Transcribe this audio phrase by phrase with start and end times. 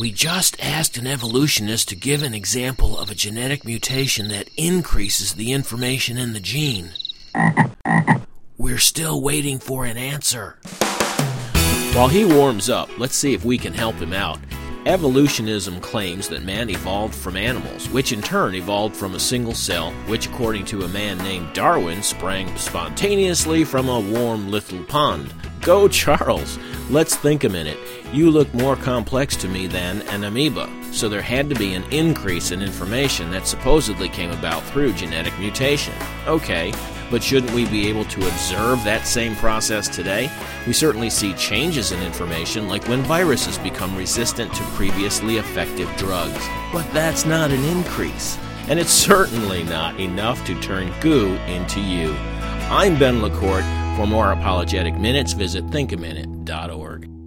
[0.00, 5.34] We just asked an evolutionist to give an example of a genetic mutation that increases
[5.34, 6.92] the information in the gene.
[8.56, 10.56] We're still waiting for an answer.
[11.92, 14.38] While he warms up, let's see if we can help him out.
[14.86, 19.90] Evolutionism claims that man evolved from animals, which in turn evolved from a single cell,
[20.06, 25.30] which, according to a man named Darwin, sprang spontaneously from a warm little pond.
[25.60, 26.58] Go, Charles!
[26.88, 27.78] Let's think a minute.
[28.14, 31.84] You look more complex to me than an amoeba, so there had to be an
[31.92, 35.92] increase in information that supposedly came about through genetic mutation.
[36.26, 36.72] Okay,
[37.10, 40.30] but shouldn't we be able to observe that same process today?
[40.66, 46.42] We certainly see changes in information, like when viruses become resistant to previously effective drugs.
[46.72, 48.38] But that's not an increase.
[48.68, 52.14] And it's certainly not enough to turn goo into you.
[52.70, 53.79] I'm Ben LaCourte.
[53.96, 57.19] For more apologetic minutes, visit thinkaminute.org.